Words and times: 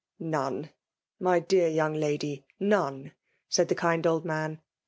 None, 0.17 0.71
my 1.19 1.39
dear 1.39 1.67
young 1.67 1.93
lady, 1.93 2.43
none," 2.59 3.11
said 3.49 3.67
the 3.67 3.75
kind 3.75 4.07
old 4.07 4.25
man. 4.25 4.59